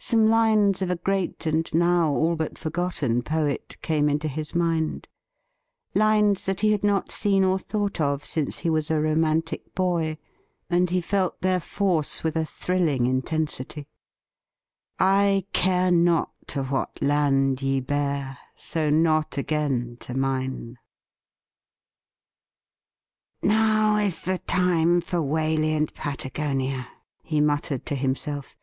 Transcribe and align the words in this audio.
Some 0.00 0.28
lines 0.28 0.82
of 0.82 0.90
a 0.90 0.96
great 0.96 1.46
and 1.46 1.72
now 1.72 2.08
all 2.08 2.34
but 2.34 2.58
forgotten 2.58 3.22
poet 3.22 3.76
came 3.80 4.08
into 4.08 4.26
his 4.26 4.56
mind 4.56 5.06
7— 5.94 5.98
lines 6.00 6.46
that 6.46 6.62
he 6.62 6.72
had 6.72 6.82
not 6.82 7.12
seen 7.12 7.44
or 7.44 7.60
thought 7.60 8.00
of 8.00 8.24
since 8.24 8.58
he 8.58 8.68
was 8.68 8.90
a 8.90 9.00
romantic 9.00 9.72
boy, 9.76 10.18
and 10.68 10.90
he 10.90 11.00
felt 11.00 11.40
their 11.42 11.60
force 11.60 12.24
with 12.24 12.34
a 12.34 12.44
thrilling 12.44 13.06
in 13.06 13.22
tensity:' 13.22 13.86
I 14.98 15.44
care 15.52 15.92
not 15.92 16.32
to 16.48 16.64
what 16.64 17.00
land 17.00 17.62
ye 17.62 17.78
bear, 17.78 18.38
So 18.56 18.90
not 18.90 19.38
again 19.38 19.96
to 20.00 20.12
mine.'' 20.18 20.80
Now 23.44 23.98
is 23.98 24.22
the 24.22 24.38
time 24.38 25.00
for 25.00 25.18
Waley 25.18 25.76
and 25.76 25.94
Patagonia,' 25.94 26.88
he 27.22 27.40
muttered 27.40 27.86
to 27.86 27.94
himself. 27.94 28.56